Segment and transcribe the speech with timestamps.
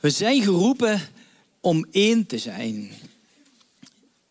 [0.00, 1.00] We zijn geroepen
[1.60, 2.90] om één te zijn.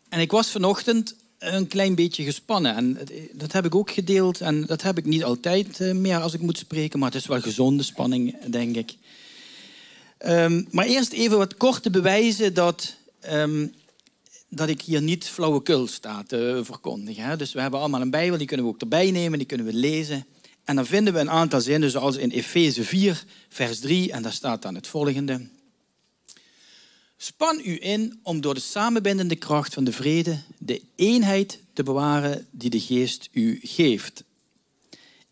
[0.09, 2.75] En ik was vanochtend een klein beetje gespannen.
[2.75, 2.99] En
[3.33, 4.41] dat heb ik ook gedeeld.
[4.41, 6.99] En dat heb ik niet altijd eh, meer als ik moet spreken.
[6.99, 8.95] Maar het is wel gezonde spanning, denk ik.
[10.17, 12.95] Ehm, maar eerst even wat korte bewijzen dat,
[13.31, 13.73] um,
[14.49, 17.23] dat ik hier niet flauwekul sta te verkondigen.
[17.23, 17.37] Hè.
[17.37, 19.73] Dus we hebben allemaal een Bijbel, die kunnen we ook erbij nemen, die kunnen we
[19.73, 20.25] lezen.
[20.65, 24.33] En dan vinden we een aantal zinnen, zoals in Efeze 4, vers 3, en daar
[24.33, 25.47] staat dan het volgende.
[27.17, 32.47] Span u in om door de samenbindende kracht van de vrede de eenheid te bewaren
[32.51, 34.23] die de geest u geeft.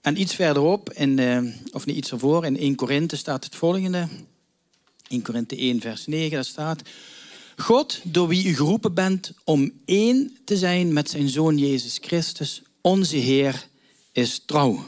[0.02, 1.42] En iets verderop, in, eh,
[1.72, 4.08] of niet iets ervoor, in 1 Korinthe staat het volgende.
[5.08, 6.82] 1 Korinthe 1, vers 9, daar staat...
[7.58, 12.62] God, door wie u geroepen bent om één te zijn met zijn Zoon Jezus Christus,
[12.82, 13.68] onze Heer,
[14.12, 14.86] is trouw.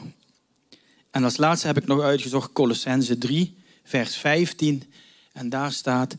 [1.16, 4.82] En als laatste heb ik nog uitgezocht Colossense 3, vers 15.
[5.32, 6.14] En daar staat...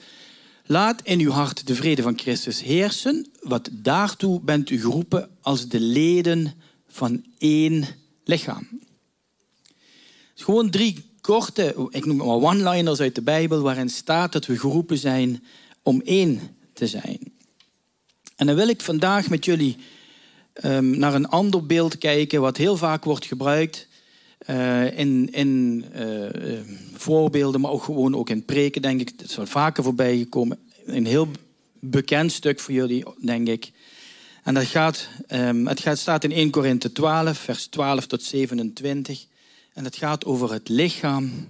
[0.65, 5.67] Laat in uw hart de vrede van Christus heersen, wat daartoe bent u geroepen als
[5.67, 6.53] de leden
[6.87, 7.85] van één
[8.23, 8.67] lichaam.
[10.35, 14.59] Gewoon drie korte, ik noem het maar one-liners uit de Bijbel, waarin staat dat we
[14.59, 15.43] geroepen zijn
[15.81, 16.39] om één
[16.73, 17.33] te zijn.
[18.35, 19.77] En dan wil ik vandaag met jullie
[20.63, 23.86] um, naar een ander beeld kijken, wat heel vaak wordt gebruikt
[24.49, 26.29] uh, in, in uh,
[26.93, 29.09] voorbeelden, maar ook gewoon ook in preken, denk ik.
[29.17, 30.59] Het is wel vaker voorbij gekomen.
[30.85, 31.27] Een heel
[31.79, 33.71] bekend stuk voor jullie, denk ik.
[34.43, 39.25] En dat gaat, um, het gaat, staat in 1 Korinthe 12, vers 12 tot 27.
[39.73, 41.47] En het gaat over het lichaam,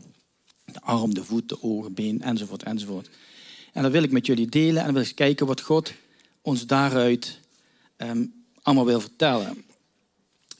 [0.65, 3.09] de arm, de voet, de ogen, been, enzovoort, enzovoort.
[3.73, 5.93] En dat wil ik met jullie delen en wil eens kijken wat God
[6.41, 7.39] ons daaruit
[7.97, 9.63] um, allemaal wil vertellen.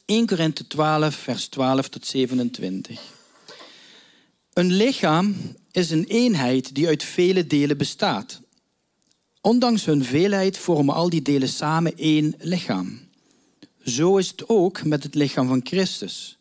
[0.07, 2.99] 1 Korinthe 12, vers 12 tot 27.
[4.53, 5.35] Een lichaam
[5.71, 8.41] is een eenheid die uit vele delen bestaat.
[9.41, 12.99] Ondanks hun veelheid vormen al die delen samen één lichaam.
[13.83, 16.37] Zo is het ook met het lichaam van Christus.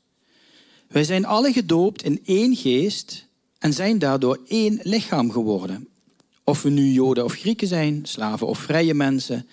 [0.89, 3.27] Wij zijn alle gedoopt in één geest
[3.59, 5.89] en zijn daardoor één lichaam geworden.
[6.45, 9.49] Of we nu Joden of Grieken zijn, slaven of vrije mensen,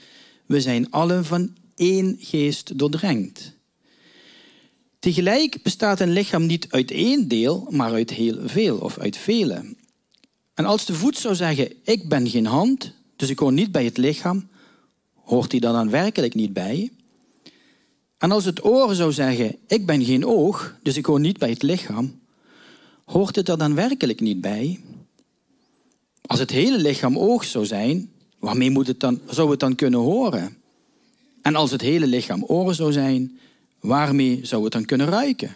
[0.45, 3.52] we zijn allen van één geest doordrenkt.
[5.03, 9.75] Tegelijk bestaat een lichaam niet uit één deel, maar uit heel veel of uit vele.
[10.53, 13.85] En als de voet zou zeggen: Ik ben geen hand, dus ik hoor niet bij
[13.85, 14.47] het lichaam,
[15.13, 16.91] hoort hij dan, werkelijk niet bij?
[18.17, 21.49] En als het oor zou zeggen: Ik ben geen oog, dus ik hoor niet bij
[21.49, 22.19] het lichaam,
[23.05, 24.79] hoort het er dan werkelijk niet bij?
[26.21, 29.99] Als het hele lichaam oog zou zijn, waarmee moet het dan, zou het dan kunnen
[29.99, 30.57] horen?
[31.41, 33.37] En als het hele lichaam oren zou zijn,
[33.83, 35.55] waarmee zou het dan kunnen ruiken?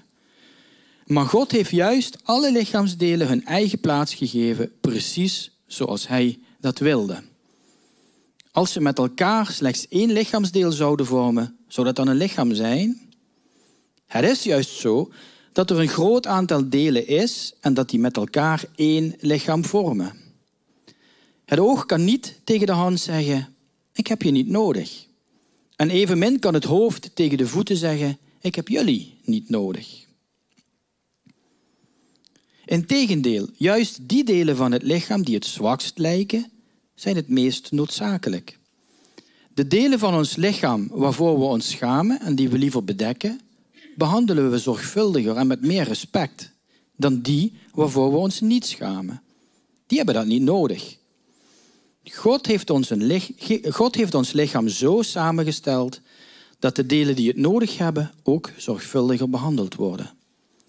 [1.05, 7.23] Maar God heeft juist alle lichaamsdelen hun eigen plaats gegeven, precies zoals Hij dat wilde.
[8.51, 13.01] Als ze met elkaar slechts één lichaamsdeel zouden vormen, zou dat dan een lichaam zijn?
[14.05, 15.11] Het is juist zo
[15.53, 20.13] dat er een groot aantal delen is en dat die met elkaar één lichaam vormen.
[21.45, 23.55] Het oog kan niet tegen de hand zeggen:
[23.93, 25.06] Ik heb je niet nodig.
[25.77, 30.05] En evenmin kan het hoofd tegen de voeten zeggen: Ik heb jullie niet nodig.
[32.65, 36.51] Integendeel, juist die delen van het lichaam die het zwakst lijken,
[36.95, 38.59] zijn het meest noodzakelijk.
[39.53, 43.39] De delen van ons lichaam waarvoor we ons schamen en die we liever bedekken,
[43.95, 46.51] behandelen we zorgvuldiger en met meer respect
[46.95, 49.21] dan die waarvoor we ons niet schamen.
[49.87, 50.97] Die hebben dat niet nodig.
[52.11, 53.21] God heeft, ons een
[53.71, 56.01] God heeft ons lichaam zo samengesteld
[56.59, 60.11] dat de delen die het nodig hebben ook zorgvuldiger behandeld worden.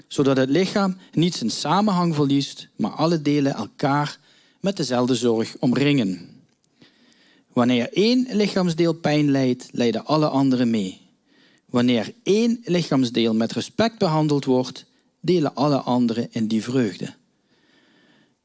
[0.07, 4.19] Zodat het lichaam niet zijn samenhang verliest, maar alle delen elkaar
[4.61, 6.29] met dezelfde zorg omringen.
[7.53, 11.01] Wanneer één lichaamsdeel pijn lijdt, lijden alle anderen mee.
[11.67, 14.85] Wanneer één lichaamsdeel met respect behandeld wordt,
[15.21, 17.15] delen alle anderen in die vreugde.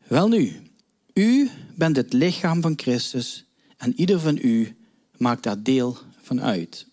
[0.07, 0.61] Welnu,
[1.13, 3.45] u bent het lichaam van Christus
[3.77, 4.75] en ieder van u
[5.17, 6.87] maakt daar deel van uit.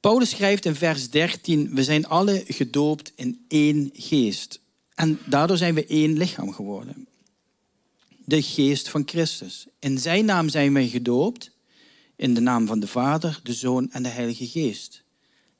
[0.00, 4.60] Paulus schrijft in vers 13: We zijn alle gedoopt in één geest.
[4.94, 7.06] En daardoor zijn we één lichaam geworden.
[8.24, 9.66] De geest van Christus.
[9.78, 11.50] In zijn naam zijn wij gedoopt.
[12.16, 15.02] In de naam van de Vader, de Zoon en de Heilige Geest.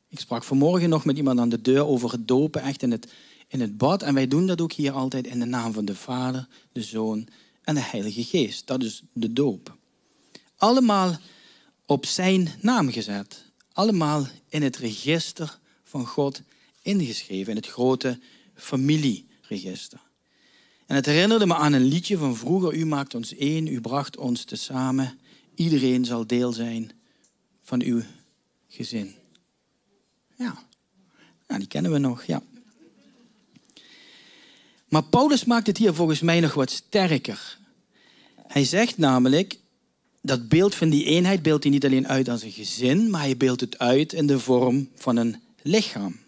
[0.09, 3.13] Ik sprak vanmorgen nog met iemand aan de deur over het dopen, echt in het
[3.51, 4.03] in het bad.
[4.03, 7.29] En wij doen dat ook hier altijd in de naam van de Vader, de Zoon
[7.63, 8.67] en de Heilige Geest.
[8.67, 9.77] Dat is de doop.
[10.57, 11.19] Allemaal
[11.87, 13.45] op zijn naam gezet.
[13.73, 16.43] Allemaal in het register van God
[16.83, 18.19] ingeschreven, in het grote
[18.55, 20.01] familieregister.
[20.87, 22.75] En het herinnerde me aan een liedje van vroeger.
[22.75, 25.19] U maakt ons één, u bracht ons tezamen.
[25.55, 26.91] Iedereen zal deel zijn
[27.63, 28.03] van uw
[28.69, 29.15] gezin.
[30.37, 30.65] Ja,
[31.49, 32.43] ja die kennen we nog, ja.
[34.91, 37.59] Maar Paulus maakt het hier volgens mij nog wat sterker.
[38.47, 39.59] Hij zegt namelijk,
[40.23, 43.37] dat beeld van die eenheid beeldt hij niet alleen uit als een gezin, maar hij
[43.37, 46.19] beeldt het uit in de vorm van een lichaam.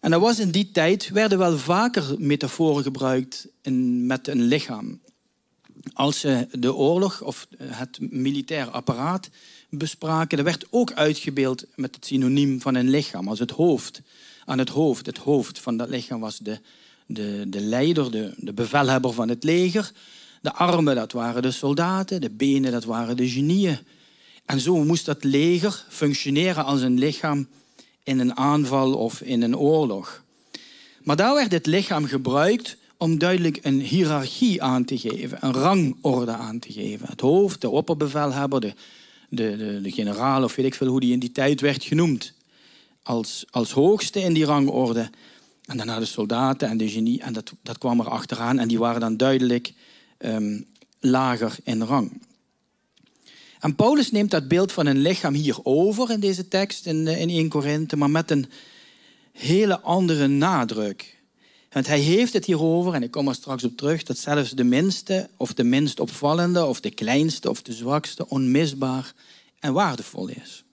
[0.00, 3.48] En dat was in die tijd, werden wel vaker metaforen gebruikt
[4.06, 5.00] met een lichaam.
[5.92, 9.30] Als ze de oorlog of het militair apparaat
[9.70, 14.00] bespraken, dat werd ook uitgebeeld met het synoniem van een lichaam, als het hoofd.
[14.44, 16.60] Aan het hoofd, het hoofd van dat lichaam was de,
[17.12, 19.92] de, de leider, de, de bevelhebber van het leger.
[20.40, 23.78] De armen, dat waren de soldaten, de benen, dat waren de genieën.
[24.46, 27.48] En zo moest dat leger functioneren als een lichaam
[28.02, 30.22] in een aanval of in een oorlog.
[31.02, 36.32] Maar daar werd het lichaam gebruikt om duidelijk een hiërarchie aan te geven, een rangorde
[36.32, 37.06] aan te geven.
[37.08, 38.74] Het hoofd, de opperbevelhebber, de,
[39.28, 42.32] de, de, generaal of weet ik veel hoe die in die tijd werd genoemd.
[43.02, 45.10] Als, als hoogste in die rangorde.
[45.62, 47.22] En daarna de soldaten en de genie.
[47.22, 48.58] En dat, dat kwam er achteraan.
[48.58, 49.72] En die waren dan duidelijk
[50.18, 50.66] um,
[51.00, 52.20] lager in rang.
[53.60, 57.28] En Paulus neemt dat beeld van een lichaam hier over in deze tekst in, in
[57.28, 58.46] 1 Korinthe, maar met een
[59.32, 61.20] hele andere nadruk.
[61.70, 64.64] Want hij heeft het hierover, en ik kom er straks op terug, dat zelfs de
[64.64, 69.12] minste of de minst opvallende of de kleinste of de zwakste onmisbaar
[69.58, 70.64] en waardevol is.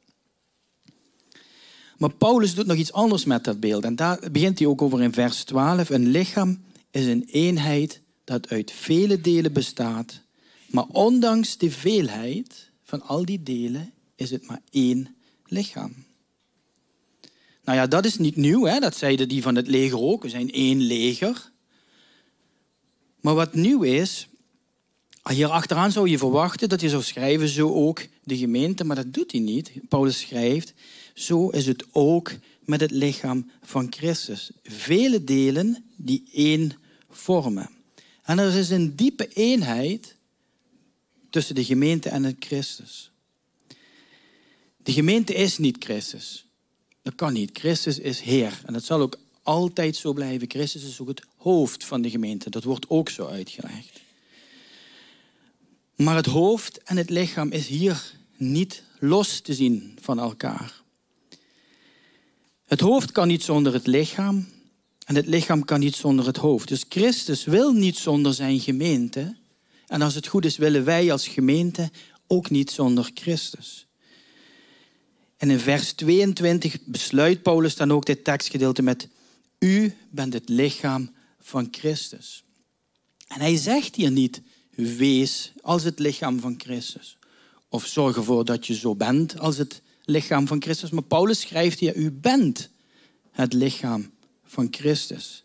[2.00, 3.84] Maar Paulus doet nog iets anders met dat beeld.
[3.84, 5.90] En daar begint hij ook over in vers 12.
[5.90, 10.22] Een lichaam is een eenheid dat uit vele delen bestaat.
[10.68, 15.16] Maar ondanks de veelheid van al die delen is het maar één
[15.46, 15.94] lichaam.
[17.64, 18.66] Nou ja, dat is niet nieuw.
[18.66, 18.80] Hè?
[18.80, 20.24] Dat zeiden die van het leger ook.
[20.24, 21.52] We zijn één leger.
[23.22, 24.28] Maar wat nieuw is,
[25.24, 29.14] hier achteraan zou je verwachten dat je zou schrijven, zo ook de gemeente, maar dat
[29.14, 29.72] doet hij niet.
[29.90, 30.74] Paulus schrijft,
[31.14, 32.32] zo is het ook
[32.66, 34.52] met het lichaam van Christus.
[34.64, 36.72] Vele delen die één
[37.10, 37.70] vormen.
[38.24, 40.16] En er is een diepe eenheid
[41.30, 43.12] tussen de gemeente en het Christus.
[44.78, 46.46] De gemeente is niet Christus.
[47.02, 47.50] Dat kan niet.
[47.54, 48.62] Christus is Heer.
[48.66, 50.50] En dat zal ook altijd zo blijven.
[50.50, 52.50] Christus is ook het hoofd van de gemeente.
[52.50, 54.02] Dat wordt ook zo uitgelegd.
[56.04, 60.82] Maar het hoofd en het lichaam is hier niet los te zien van elkaar.
[62.66, 64.48] Het hoofd kan niet zonder het lichaam
[65.06, 66.68] en het lichaam kan niet zonder het hoofd.
[66.68, 69.36] Dus Christus wil niet zonder zijn gemeente.
[69.88, 71.92] En als het goed is, willen wij als gemeente
[72.28, 73.88] ook niet zonder Christus.
[75.38, 79.08] En in vers 22 besluit Paulus dan ook dit tekstgedeelte met:
[79.60, 82.44] U bent het lichaam van Christus.
[83.28, 84.42] En hij zegt hier niet:
[84.80, 87.18] Wees als het lichaam van Christus.
[87.70, 90.90] Of zorg ervoor dat je zo bent als het lichaam van Christus.
[90.90, 92.70] Maar Paulus schrijft hier: U bent
[93.32, 94.12] het lichaam
[94.44, 95.44] van Christus.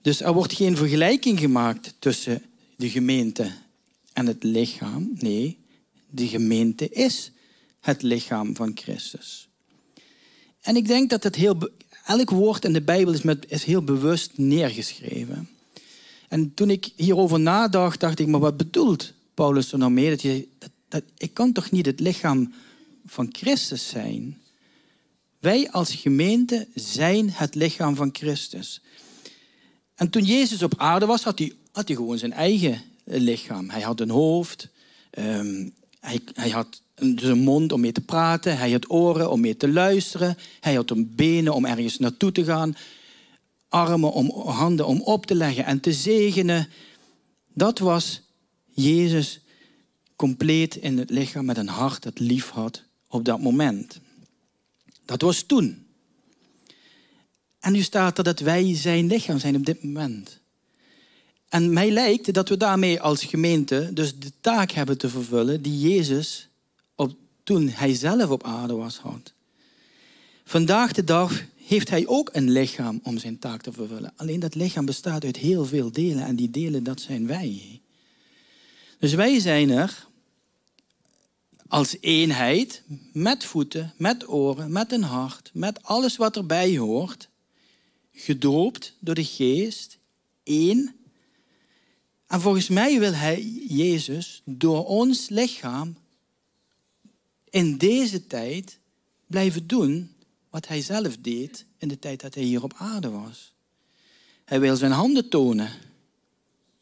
[0.00, 2.42] Dus er wordt geen vergelijking gemaakt tussen
[2.76, 3.52] de gemeente
[4.12, 5.10] en het lichaam.
[5.14, 5.58] Nee,
[6.10, 7.32] de gemeente is
[7.80, 9.48] het lichaam van Christus.
[10.60, 11.70] En ik denk dat het heel,
[12.06, 15.48] elk woord in de Bijbel is, met, is heel bewust neergeschreven.
[16.32, 20.10] En toen ik hierover nadacht, dacht ik, maar wat bedoelt Paulus er nou mee?
[20.10, 20.48] Dat je,
[21.16, 22.52] ik kan toch niet het lichaam
[23.06, 24.40] van Christus zijn?
[25.38, 28.80] Wij als gemeente zijn het lichaam van Christus.
[29.94, 33.70] En toen Jezus op aarde was, had hij, had hij gewoon zijn eigen lichaam.
[33.70, 34.68] Hij had een hoofd,
[35.10, 35.68] ehm,
[36.00, 39.56] hij, hij had dus een mond om mee te praten, hij had oren om mee
[39.56, 42.76] te luisteren, hij had een benen om ergens naartoe te gaan,
[43.72, 46.68] armen om handen om op te leggen en te zegenen.
[47.54, 48.22] Dat was
[48.70, 49.40] Jezus
[50.16, 54.00] compleet in het lichaam met een hart dat lief had op dat moment.
[55.04, 55.86] Dat was toen.
[57.60, 60.40] En nu staat er dat wij zijn lichaam zijn op dit moment.
[61.48, 65.78] En mij lijkt dat we daarmee als gemeente dus de taak hebben te vervullen die
[65.78, 66.48] Jezus
[66.94, 69.32] op, toen hij zelf op aarde was had.
[70.44, 74.12] Vandaag de dag heeft hij ook een lichaam om zijn taak te vervullen.
[74.16, 77.80] Alleen dat lichaam bestaat uit heel veel delen en die delen dat zijn wij.
[78.98, 80.06] Dus wij zijn er
[81.68, 87.28] als eenheid, met voeten, met oren, met een hart, met alles wat erbij hoort,
[88.12, 89.98] gedoopt door de geest,
[90.42, 90.94] één.
[92.26, 95.96] En volgens mij wil hij, Jezus, door ons lichaam
[97.50, 98.78] in deze tijd
[99.26, 100.11] blijven doen
[100.52, 103.52] wat hij zelf deed in de tijd dat hij hier op aarde was.
[104.44, 105.70] Hij wil zijn handen tonen.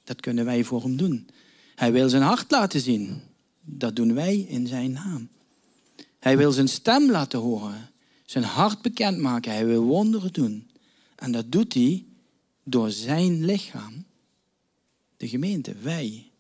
[0.05, 1.29] Dat kunnen wij voor hem doen.
[1.75, 3.23] Hij wil zijn hart laten zien.
[3.61, 5.29] Dat doen wij in zijn naam.
[6.19, 7.91] Hij wil zijn stem laten horen.
[8.25, 9.53] Zijn hart bekendmaken.
[9.53, 10.71] Hij wil wonderen doen.
[11.17, 12.05] En dat doet hij
[12.65, 14.05] door zijn lichaam.
[15.17, 16.31] De gemeente, wij.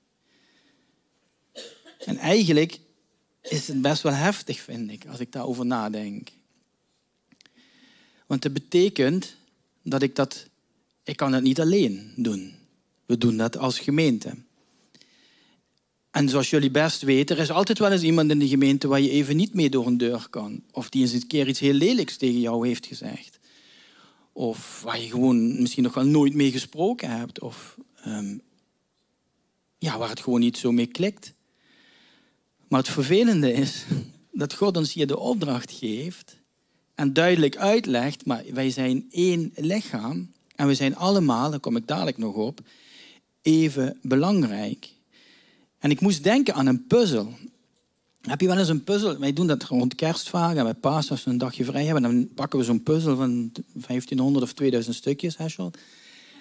[1.98, 2.80] En eigenlijk
[3.42, 6.30] is het best wel heftig, vind ik, als ik daarover nadenk.
[8.30, 9.36] Want het betekent
[9.82, 10.46] dat ik dat,
[11.04, 12.54] ik kan het niet alleen doen.
[13.06, 14.34] We doen dat als gemeente.
[16.10, 19.00] En zoals jullie best weten, er is altijd wel eens iemand in de gemeente waar
[19.00, 20.62] je even niet mee door een deur kan.
[20.72, 23.38] Of die eens een keer iets heel lelijks tegen jou heeft gezegd.
[24.32, 27.40] Of waar je gewoon misschien nog wel nooit mee gesproken hebt.
[27.40, 28.38] Of ehm,
[29.78, 31.32] ja, waar het gewoon niet zo mee klikt.
[32.68, 33.84] Maar het vervelende is
[34.32, 36.39] dat God ons hier de opdracht geeft
[37.00, 41.86] en duidelijk uitlegt, maar wij zijn één lichaam en we zijn allemaal, daar kom ik
[41.86, 42.60] dadelijk nog op,
[43.42, 44.88] even belangrijk.
[45.78, 47.32] En ik moest denken aan een puzzel.
[48.20, 49.18] Heb je wel eens een puzzel?
[49.18, 52.02] Wij doen dat rond kerstvagen en bij paas als we een dagje vrij hebben.
[52.02, 55.36] Dan pakken we zo'n puzzel van 1500 of 2000 stukjes.
[55.36, 55.46] Hè,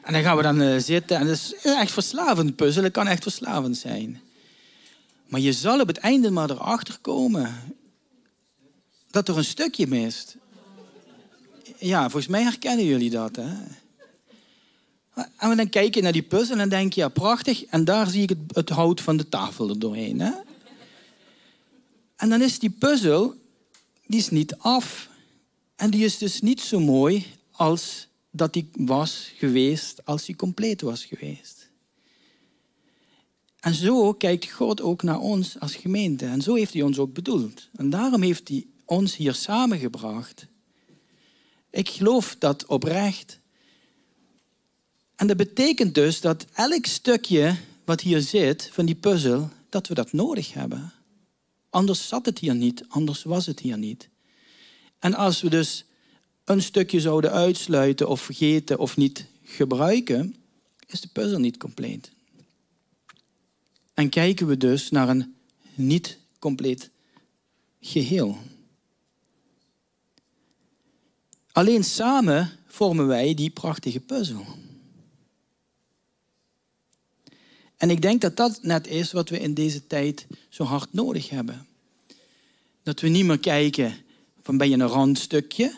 [0.03, 1.17] en dan gaan we dan uh, zitten.
[1.17, 2.83] En dat is echt verslavend puzzelen.
[2.83, 4.21] Het kan echt verslavend zijn.
[5.27, 7.55] Maar je zal op het einde maar erachter komen
[9.11, 10.37] dat er een stukje mist.
[11.79, 13.35] Ja, volgens mij herkennen jullie dat.
[13.35, 13.53] Hè?
[15.37, 17.65] En dan kijk je naar die puzzel en denk je, ja, prachtig.
[17.65, 20.19] En daar zie ik het, het hout van de tafel er doorheen.
[20.19, 20.31] Hè?
[22.15, 23.35] En dan is die puzzel,
[24.05, 25.09] die is niet af.
[25.75, 30.81] En die is dus niet zo mooi als dat die was geweest als die compleet
[30.81, 31.69] was geweest.
[33.59, 36.25] En zo kijkt God ook naar ons als gemeente.
[36.25, 37.69] En zo heeft hij ons ook bedoeld.
[37.75, 40.47] En daarom heeft hij ons hier samengebracht.
[41.69, 43.39] Ik geloof dat oprecht.
[45.15, 49.93] En dat betekent dus dat elk stukje wat hier zit van die puzzel, dat we
[49.93, 50.93] dat nodig hebben.
[51.69, 54.09] Anders zat het hier niet, anders was het hier niet.
[54.99, 55.85] En als we dus
[56.43, 60.35] een stukje zouden uitsluiten of vergeten of niet gebruiken,
[60.87, 62.11] is de puzzel niet compleet.
[63.93, 65.35] En kijken we dus naar een
[65.75, 66.89] niet compleet
[67.81, 68.37] geheel.
[71.59, 74.45] Alleen samen vormen wij die prachtige puzzel.
[77.77, 81.29] En ik denk dat dat net is wat we in deze tijd zo hard nodig
[81.29, 81.67] hebben.
[82.83, 83.93] Dat we niet meer kijken
[84.41, 85.77] van ben je een randstukje,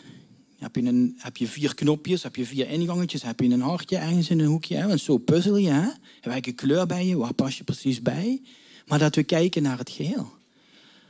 [0.58, 3.96] heb je, een, heb je vier knopjes, heb je vier ingangetjes, heb je een hartje
[3.96, 4.76] ergens in een hoekje.
[4.76, 4.88] Hè?
[4.88, 5.70] En zo puzzel je.
[5.70, 5.88] Hè?
[6.20, 7.16] Welke kleur ben je?
[7.16, 8.42] Waar pas je precies bij?
[8.86, 10.32] Maar dat we kijken naar het geheel.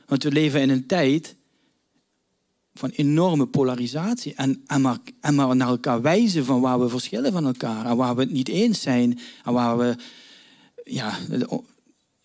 [0.06, 1.34] Want we leven in een tijd
[2.74, 4.34] van enorme polarisatie.
[4.34, 7.86] En, en, maar, en maar naar elkaar wijzen van waar we verschillen van elkaar.
[7.86, 9.18] En waar we het niet eens zijn.
[9.44, 9.96] En waar we,
[10.84, 11.18] ja,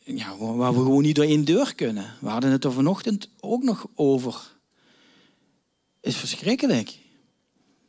[0.04, 2.13] ja, waar we gewoon niet door één deur kunnen.
[2.20, 4.56] We hadden het er vanochtend ook nog over.
[6.01, 6.98] is verschrikkelijk.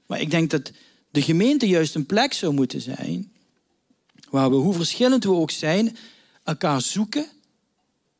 [0.06, 0.72] Maar ik denk dat
[1.10, 3.32] de gemeente juist een plek zou moeten zijn
[4.30, 5.96] waar we, hoe verschillend we ook zijn,
[6.42, 7.26] elkaar zoeken,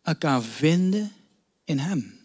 [0.02, 1.12] elkaar vinden
[1.64, 2.18] in Hem.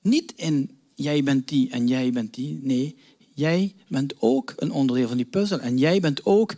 [0.00, 2.58] Niet in jij bent die en jij bent die.
[2.62, 2.96] Nee,
[3.34, 5.60] jij bent ook een onderdeel van die puzzel.
[5.60, 6.54] En jij bent ook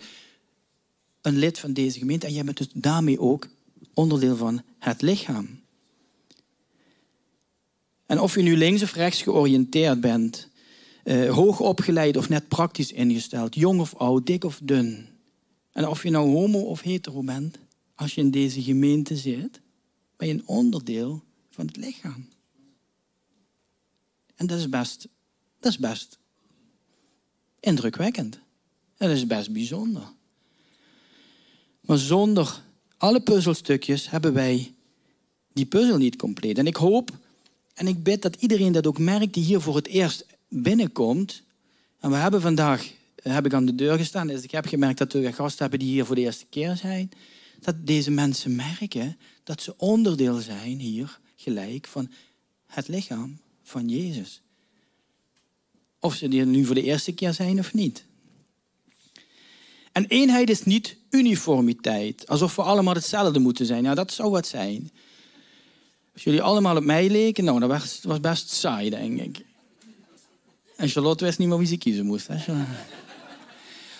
[1.22, 2.26] een lid van deze gemeente.
[2.26, 3.48] En jij bent dus daarmee ook
[3.94, 5.60] onderdeel van het lichaam.
[8.06, 10.48] En of je nu links of rechts georiënteerd bent,
[11.04, 15.06] uh, hoog opgeleid of net praktisch ingesteld, jong of oud, dik of dun.
[15.72, 17.58] En of je nou homo of hetero bent,
[17.94, 19.60] als je in deze gemeente zit,
[20.16, 22.28] ben je een onderdeel van het lichaam.
[24.38, 25.08] En dat is best,
[25.60, 26.18] dat is best
[27.60, 28.34] indrukwekkend.
[28.96, 30.02] En dat is best bijzonder.
[31.80, 32.62] Maar zonder
[32.96, 34.74] alle puzzelstukjes hebben wij
[35.52, 36.58] die puzzel niet compleet.
[36.58, 37.10] En ik hoop
[37.74, 41.42] en ik bid dat iedereen dat ook merkt die hier voor het eerst binnenkomt.
[42.00, 42.92] En we hebben vandaag,
[43.22, 45.88] heb ik aan de deur gestaan, dus ik heb gemerkt dat we gasten hebben die
[45.88, 47.10] hier voor de eerste keer zijn.
[47.60, 52.10] Dat deze mensen merken dat ze onderdeel zijn hier gelijk van
[52.66, 54.40] het lichaam van Jezus.
[56.00, 58.04] Of ze hier nu voor de eerste keer zijn of niet.
[59.92, 63.84] En eenheid is niet uniformiteit, alsof we allemaal hetzelfde moeten zijn.
[63.84, 64.90] Ja, dat zou wat zijn.
[66.12, 69.44] Als jullie allemaal op mij leken, nou, dat was, was best saai, denk ik.
[70.76, 72.26] En Charlotte wist niet meer wie ze kiezen moest.
[72.26, 72.36] Hè?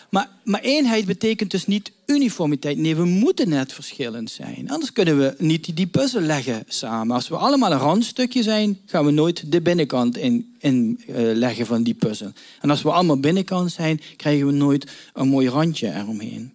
[0.09, 2.79] Maar, maar eenheid betekent dus niet uniformiteit.
[2.79, 4.71] Nee, we moeten net verschillend zijn.
[4.71, 7.15] Anders kunnen we niet die puzzel leggen samen.
[7.15, 11.67] Als we allemaal een randstukje zijn, gaan we nooit de binnenkant in, in uh, leggen
[11.67, 12.33] van die puzzel.
[12.61, 16.53] En als we allemaal binnenkant zijn, krijgen we nooit een mooi randje eromheen.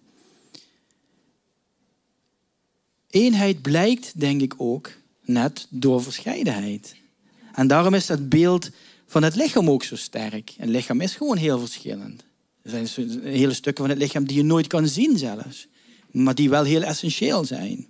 [3.10, 4.90] Eenheid blijkt, denk ik ook,
[5.24, 6.94] net door verscheidenheid.
[7.52, 8.70] En daarom is dat beeld
[9.06, 10.54] van het lichaam ook zo sterk.
[10.58, 12.24] Een lichaam is gewoon heel verschillend.
[12.64, 15.66] Er zijn hele stukken van het lichaam die je nooit kan zien zelfs.
[16.10, 17.86] Maar die wel heel essentieel zijn.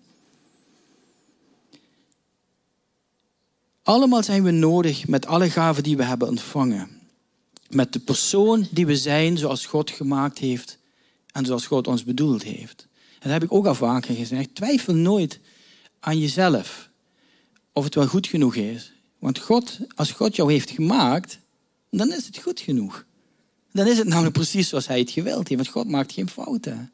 [3.82, 6.88] Allemaal zijn we nodig met alle gaven die we hebben ontvangen.
[7.68, 10.78] Met de persoon die we zijn zoals God gemaakt heeft
[11.32, 12.86] en zoals God ons bedoeld heeft.
[13.12, 14.54] En dat heb ik ook al vaker gezegd.
[14.54, 15.40] Twijfel nooit
[16.00, 16.90] aan jezelf
[17.72, 18.92] of het wel goed genoeg is.
[19.18, 21.38] Want God, als God jou heeft gemaakt,
[21.90, 23.04] dan is het goed genoeg.
[23.74, 25.60] Dan is het namelijk precies zoals hij het gewild heeft.
[25.60, 26.92] Want God maakt geen fouten.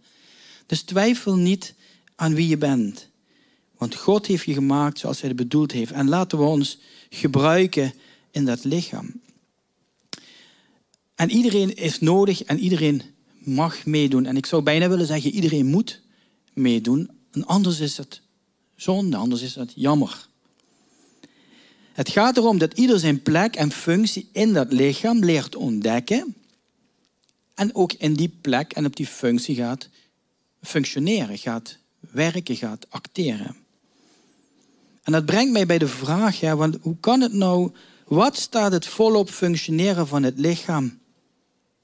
[0.67, 1.75] Dus twijfel niet
[2.17, 3.09] aan wie je bent.
[3.79, 5.93] Want God heeft je gemaakt zoals hij het bedoeld heeft.
[5.93, 6.79] En laten we ons
[7.11, 7.93] gebruiken
[8.31, 9.21] in dat lichaam.
[11.15, 13.03] En iedereen is nodig en iedereen
[13.39, 14.27] mag meedoen.
[14.27, 16.01] En ik zou bijna willen zeggen, iedereen moet
[16.53, 17.11] meedoen.
[17.31, 18.21] En anders is het
[18.77, 20.29] zonde, anders is het jammer.
[21.93, 26.35] Het gaat erom dat ieder zijn plek en functie in dat lichaam leert ontdekken
[27.61, 29.89] en ook in die plek en op die functie gaat
[30.63, 33.57] functioneren, gaat werken, gaat acteren.
[35.03, 37.73] En dat brengt mij bij de vraag, ja, want hoe kan het nou,
[38.07, 40.99] wat staat het volop functioneren van het lichaam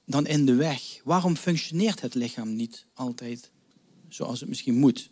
[0.05, 0.81] dan in de weg?
[1.05, 3.51] Waarom functioneert het lichaam niet altijd
[4.09, 5.11] zoals het misschien moet?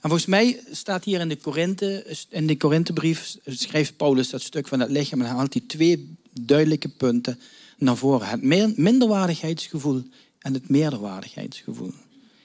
[0.00, 4.68] En volgens mij staat hier in de, Korinthe, in de Korinthebrief, schrijft Paulus dat stuk
[4.68, 7.38] van het lichaam en hij haalt die twee duidelijke punten
[7.78, 8.28] naar voren.
[8.28, 10.02] Het minderwaardigheidsgevoel
[10.38, 11.92] en het meerderwaardigheidsgevoel.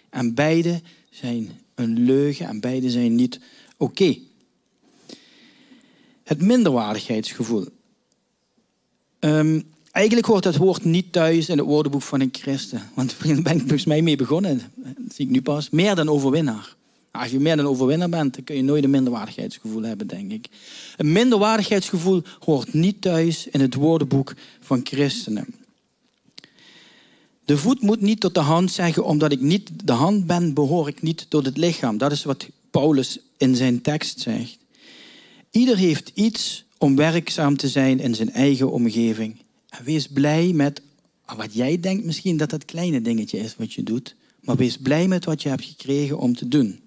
[0.09, 3.39] En beide zijn een leugen en beide zijn niet
[3.77, 4.17] oké.
[6.23, 7.67] Het minderwaardigheidsgevoel.
[9.19, 12.81] Um, eigenlijk hoort dat woord niet thuis in het woordenboek van een christen.
[12.93, 14.61] Want daar ben ik volgens mij mee begonnen.
[14.75, 15.69] Dat zie ik nu pas.
[15.69, 16.75] Meer dan overwinnaar.
[17.13, 20.47] Als je meer dan overwinnaar bent, dan kun je nooit een minderwaardigheidsgevoel hebben, denk ik.
[20.97, 25.55] Een minderwaardigheidsgevoel hoort niet thuis in het woordenboek van christenen.
[27.45, 30.87] De voet moet niet tot de hand zeggen, omdat ik niet de hand ben, behoor
[30.87, 31.97] ik niet tot het lichaam.
[31.97, 34.57] Dat is wat Paulus in zijn tekst zegt.
[35.51, 39.35] Ieder heeft iets om werkzaam te zijn in zijn eigen omgeving.
[39.69, 40.81] En wees blij met
[41.35, 44.15] wat jij denkt misschien dat dat kleine dingetje is wat je doet.
[44.39, 46.82] Maar wees blij met wat je hebt gekregen om te doen.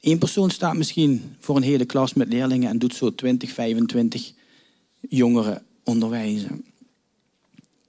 [0.00, 4.32] Eén persoon staat misschien voor een hele klas met leerlingen en doet zo 20, 25
[5.00, 6.64] jongeren onderwijzen.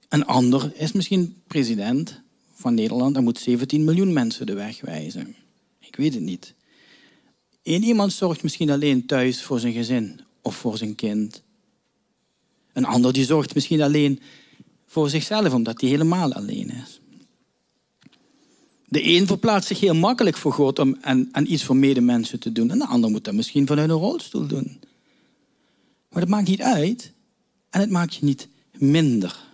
[0.08, 2.20] Een ander is misschien president
[2.54, 5.36] van Nederland en moet 17 miljoen mensen de weg wijzen.
[5.78, 6.54] Ik weet het niet.
[7.62, 11.42] Eén iemand zorgt misschien alleen thuis voor zijn gezin of voor zijn kind.
[12.72, 14.20] Een ander die zorgt misschien alleen
[14.86, 16.99] voor zichzelf, omdat hij helemaal alleen is.
[18.90, 22.70] De een verplaatst zich heel makkelijk voor God om en, iets voor medemensen te doen.
[22.70, 24.80] En de ander moet dat misschien vanuit een rolstoel doen.
[26.08, 27.12] Maar dat maakt niet uit.
[27.70, 29.48] En het maakt je niet minder.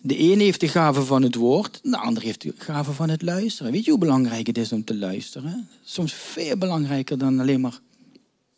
[0.00, 3.22] De een heeft de gave van het woord, de ander heeft de gave van het
[3.22, 3.72] luisteren.
[3.72, 5.68] Weet je hoe belangrijk het is om te luisteren?
[5.84, 7.80] Soms veel belangrijker dan alleen maar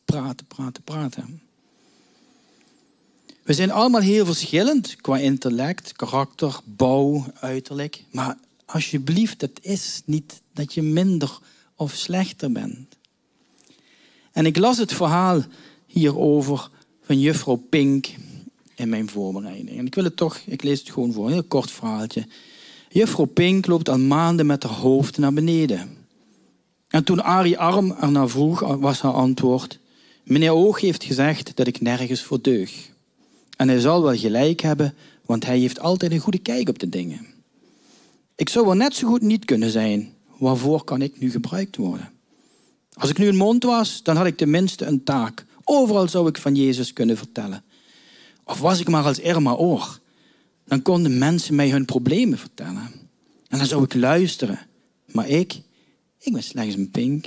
[0.05, 1.41] praten, praten, praten.
[3.43, 8.05] We zijn allemaal heel verschillend qua intellect, karakter, bouw, uiterlijk.
[8.11, 8.37] Maar
[8.69, 11.39] alsjeblieft, het is niet dat je minder
[11.75, 12.97] of slechter bent.
[14.33, 15.43] En ik las het verhaal
[15.87, 16.71] hierover
[17.03, 18.07] van juffrouw Pink
[18.75, 19.79] in mijn voorbereiding.
[19.79, 22.27] En ik wil het toch, ik lees het gewoon voor, een heel kort verhaaltje.
[22.89, 25.97] Juffrouw Pink loopt al maanden met haar hoofd naar beneden.
[26.89, 29.79] En toen Arie Arm ernaar vroeg, was haar antwoord...
[30.25, 32.91] Meneer Oog heeft gezegd dat ik nergens voor deug.
[33.57, 34.95] En hij zal wel gelijk hebben,
[35.27, 37.27] want hij heeft altijd een goede kijk op de dingen.
[38.39, 40.13] Ik zou wel net zo goed niet kunnen zijn.
[40.39, 42.13] Waarvoor kan ik nu gebruikt worden?
[42.93, 45.47] Als ik nu een mond was, dan had ik tenminste een taak.
[45.65, 47.65] Overal zou ik van Jezus kunnen vertellen.
[48.45, 50.01] Of was ik maar als Irma Oor,
[50.65, 52.91] dan konden mensen mij hun problemen vertellen.
[53.49, 54.59] En dan zou ik luisteren.
[55.07, 55.61] Maar ik,
[56.19, 57.27] ik ben slechts een pink.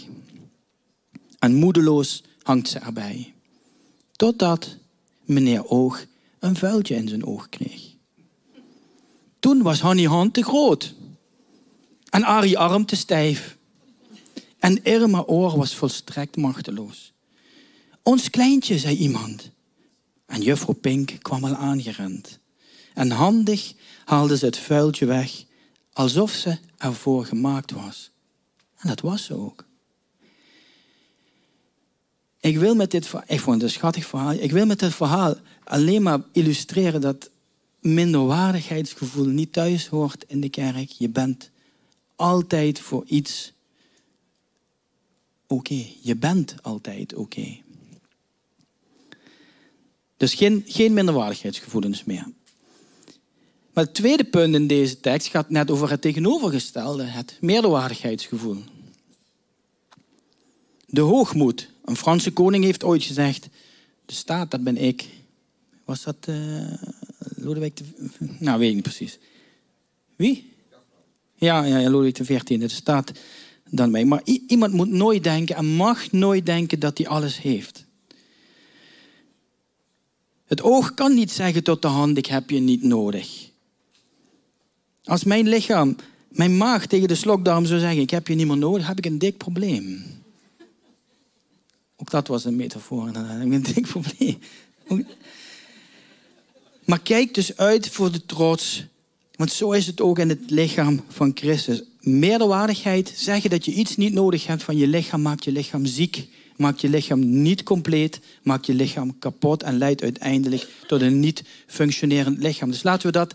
[1.39, 3.33] En moedeloos hangt ze erbij.
[4.11, 4.77] Totdat
[5.25, 6.05] meneer Oog
[6.39, 7.81] een vuiltje in zijn oog kreeg.
[9.39, 10.99] Toen was Hanny Hand te groot.
[12.11, 13.57] En Arie Arm te stijf.
[14.59, 17.13] En Irma Oor was volstrekt machteloos.
[18.03, 19.49] Ons kleintje, zei iemand.
[20.25, 22.39] En juffrouw Pink kwam al aangerend.
[22.93, 23.73] En handig
[24.05, 25.43] haalde ze het vuiltje weg,
[25.93, 28.11] alsof ze ervoor gemaakt was.
[28.77, 29.65] En dat was ze ook.
[32.39, 35.35] Ik wil met dit ik vond het een schattig verhaal, ik wil met dit verhaal
[35.63, 37.29] alleen maar illustreren dat
[37.79, 40.89] minderwaardigheidsgevoel niet thuis hoort in de kerk.
[40.89, 41.51] Je bent
[42.21, 43.53] altijd voor iets
[45.47, 45.85] oké.
[46.01, 47.59] Je bent altijd oké.
[50.17, 52.25] Dus geen, geen minderwaardigheidsgevoelens meer.
[53.73, 58.57] Maar het tweede punt in deze tekst gaat net over het tegenovergestelde, het meerderwaardigheidsgevoel.
[60.85, 61.69] De hoogmoed.
[61.85, 63.47] Een Franse koning heeft ooit gezegd:
[64.05, 65.07] De staat, dat ben ik.
[65.85, 66.73] Was dat uh,
[67.35, 67.83] Lodewijk de...
[68.39, 69.19] Nou, weet ik niet precies.
[70.15, 70.50] Wie?
[71.41, 72.59] Ja, ja, de 14.
[72.59, 73.11] De staat
[73.69, 74.05] dan mij.
[74.05, 77.85] Maar iemand moet nooit denken en mag nooit denken dat hij alles heeft.
[80.45, 83.49] Het oog kan niet zeggen tot de hand: Ik heb je niet nodig.
[85.03, 85.95] Als mijn lichaam,
[86.29, 89.05] mijn maag tegen de slokdarm zou zeggen: Ik heb je niet meer nodig, heb ik
[89.05, 90.03] een dik probleem.
[91.95, 93.05] Ook dat was een metafoor.
[93.07, 94.37] Heb ik een dik probleem.
[96.85, 98.89] Maar kijk dus uit voor de trots.
[99.41, 101.83] Want zo is het ook in het lichaam van Christus.
[101.99, 106.27] Meerderwaardigheid, zeggen dat je iets niet nodig hebt van je lichaam, maakt je lichaam ziek.
[106.55, 111.43] Maakt je lichaam niet compleet, maakt je lichaam kapot en leidt uiteindelijk tot een niet
[111.67, 112.71] functionerend lichaam.
[112.71, 113.33] Dus laten we dat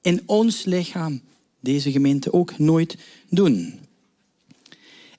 [0.00, 1.20] in ons lichaam,
[1.60, 2.96] deze gemeente, ook nooit
[3.28, 3.78] doen.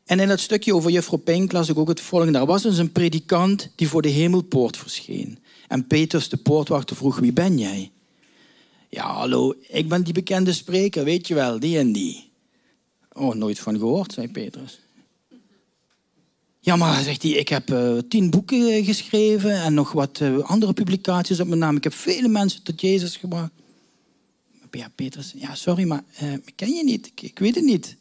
[0.05, 2.39] En in dat stukje over juffrouw Pink las ik ook het volgende.
[2.39, 5.39] Er was dus een predikant die voor de hemelpoort verscheen.
[5.67, 7.91] En Petrus, de poortwachter, vroeg, wie ben jij?
[8.93, 12.31] Ja, hallo, ik ben die bekende spreker, weet je wel, die en die.
[13.13, 14.79] Oh, nooit van gehoord, zei Petrus.
[16.59, 20.73] Ja, maar zegt hij, ik heb uh, tien boeken geschreven en nog wat uh, andere
[20.73, 21.75] publicaties op mijn naam.
[21.75, 23.51] Ik heb vele mensen tot Jezus gebracht.
[24.71, 27.07] Ja, Petrus, ja, sorry, maar uh, ken je niet.
[27.07, 27.95] Ik, ik, weet het niet.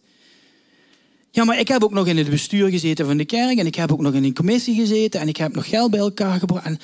[1.30, 3.74] Ja, maar ik heb ook nog in het bestuur gezeten van de kerk en ik
[3.74, 6.64] heb ook nog in een commissie gezeten en ik heb nog geld bij elkaar gebracht.
[6.64, 6.78] En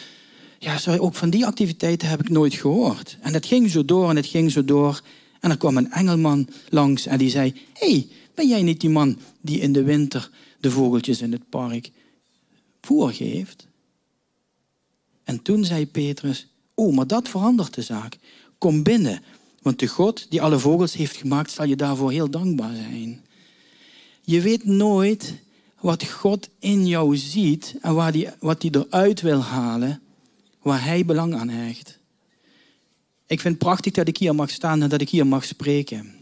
[0.59, 3.17] ja, ook van die activiteiten heb ik nooit gehoord.
[3.21, 5.03] En dat ging zo door en het ging zo door.
[5.41, 9.19] En er kwam een engelman langs en die zei: hey, ben jij niet die man
[9.41, 11.91] die in de winter de vogeltjes in het park
[12.81, 13.67] voer geeft?
[15.25, 18.19] En toen zei Petrus: Oh, maar dat verandert de zaak.
[18.59, 19.23] Kom binnen,
[19.63, 23.25] want de God die alle vogels heeft gemaakt, zal je daarvoor heel dankbaar zijn.
[24.23, 25.35] Je weet nooit
[25.81, 30.03] wat God in jou ziet en wat hij, wat hij eruit wil halen,
[30.67, 31.99] waar hij belang aan hecht.
[33.27, 36.15] Ik vind het prachtig dat ik hier mag staan en dat ik hier mag spreken.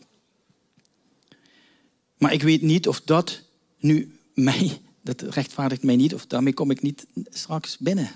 [2.19, 3.43] Maar ik weet niet of dat
[3.79, 8.11] nu mij, dat rechtvaardigt mij niet, of daarmee kom ik niet straks binnen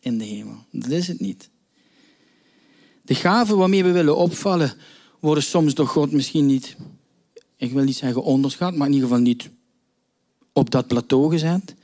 [0.00, 0.64] in de hemel.
[0.70, 1.48] Dat is het niet.
[3.02, 4.74] De gaven waarmee we willen opvallen,
[5.20, 6.76] worden soms door God misschien niet,
[7.56, 9.50] ik wil niet zeggen onderschat, maar in ieder geval niet
[10.52, 11.74] op dat plateau gezet.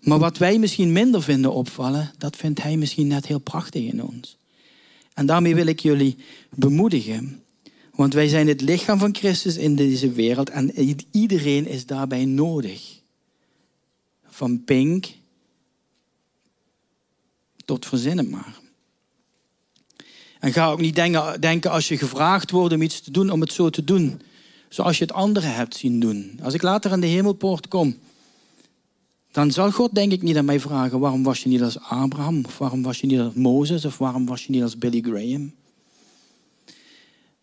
[0.00, 4.02] Maar wat wij misschien minder vinden opvallen, dat vindt Hij misschien net heel prachtig in
[4.02, 4.36] ons.
[5.14, 6.16] En daarmee wil ik jullie
[6.50, 7.42] bemoedigen.
[7.92, 10.72] Want wij zijn het lichaam van Christus in deze wereld en
[11.10, 13.00] iedereen is daarbij nodig.
[14.24, 15.06] Van Pink
[17.64, 18.60] tot verzinnen maar.
[20.40, 23.40] En ga ook niet denken, denken als je gevraagd wordt om iets te doen, om
[23.40, 24.20] het zo te doen.
[24.68, 26.38] Zoals je het anderen hebt zien doen.
[26.42, 27.98] Als ik later aan de hemelpoort kom,
[29.36, 32.44] dan zal God denk ik niet aan mij vragen, waarom was je niet als Abraham?
[32.44, 33.84] Of waarom was je niet als Mozes?
[33.84, 35.52] Of waarom was je niet als Billy Graham?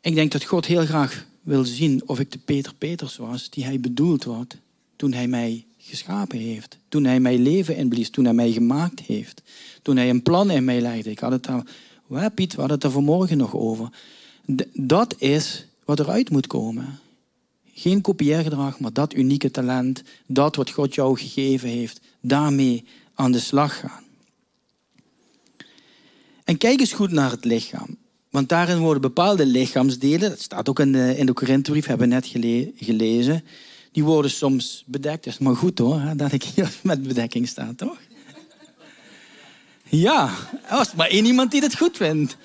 [0.01, 3.63] Ik denk dat God heel graag wil zien of ik de Peter Peters was die
[3.63, 4.58] hij bedoeld had
[4.95, 6.77] toen hij mij geschapen heeft.
[6.89, 9.41] Toen hij mij leven inblies, toen hij mij gemaakt heeft.
[9.82, 11.10] Toen hij een plan in mij legde.
[11.10, 13.89] Ik had het daar Piet, we hadden het er vanmorgen nog over.
[14.73, 16.99] dat is wat eruit moet komen.
[17.73, 23.39] Geen kopieergedrag, maar dat unieke talent, dat wat God jou gegeven heeft, daarmee aan de
[23.39, 24.03] slag gaan.
[26.43, 27.97] En kijk eens goed naar het lichaam.
[28.29, 31.33] Want daarin worden bepaalde lichaamsdelen, dat staat ook in de, in de
[31.86, 32.27] hebben we net
[32.75, 33.43] gelezen,
[33.91, 35.23] die worden soms bedekt.
[35.23, 37.97] Dat is maar goed hoor, dat ik hier met bedekking sta, toch?
[39.83, 40.33] Ja,
[40.69, 42.38] was maar één iemand die het goed vindt.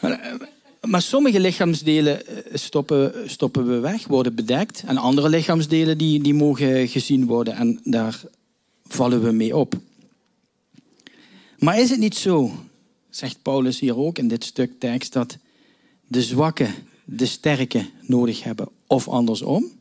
[0.00, 0.34] Eh,
[0.80, 4.82] maar sommige lichaamsdelen eh, stoppen, stoppen we weg, worden bedekt.
[4.86, 7.54] En andere lichaamsdelen die, die mogen gezien worden.
[7.54, 8.22] En daar
[8.86, 9.74] vallen we mee op.
[11.58, 12.52] Maar is het niet zo,
[13.10, 15.38] zegt Paulus hier ook in dit stuk tekst, dat
[16.06, 16.68] de zwakke
[17.04, 19.78] de sterke nodig hebben of andersom?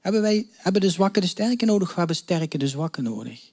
[0.00, 3.50] Hebben, wij, hebben de zwakke de sterke nodig of hebben sterke de zwakke nodig?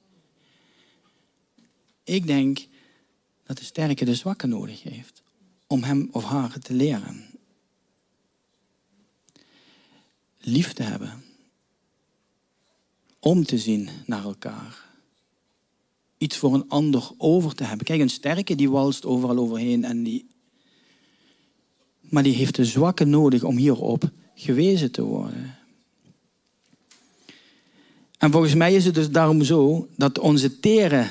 [2.03, 2.67] Ik denk
[3.43, 5.21] dat de sterke de zwakke nodig heeft.
[5.69, 7.25] Om hem of haar te leren.
[10.37, 11.23] Lief te hebben.
[13.19, 14.85] Om te zien naar elkaar.
[16.17, 17.85] Iets voor een ander over te hebben.
[17.85, 20.27] Kijk, een sterke die walst overal overheen en die
[22.09, 25.57] maar die heeft de zwakke nodig om hierop gewezen te worden.
[28.17, 31.07] En volgens mij is het dus daarom zo dat onze tere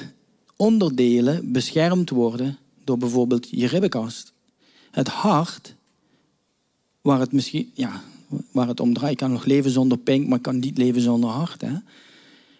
[0.56, 4.32] onderdelen beschermd worden door bijvoorbeeld je ribbenkast.
[4.90, 5.74] Het hart,
[7.00, 8.02] waar het misschien, ja,
[8.52, 11.60] waar het om draait, kan nog leven zonder pink, maar kan niet leven zonder hart,
[11.60, 11.74] hè,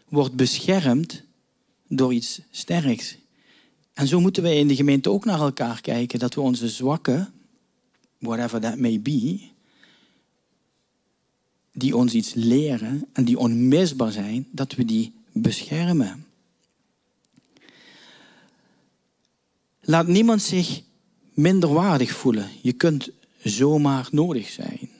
[0.08, 1.22] wordt beschermd
[1.88, 3.16] door iets sterks.
[3.92, 7.28] En zo moeten wij in de gemeente ook naar elkaar kijken, dat we onze zwakke
[8.18, 9.40] whatever that may be,
[11.72, 16.26] die ons iets leren en die onmisbaar zijn, dat we die beschermen.
[19.80, 20.82] Laat niemand zich
[21.38, 22.48] minderwaardig voelen.
[22.62, 23.08] Je kunt
[23.42, 24.90] zomaar nodig zijn.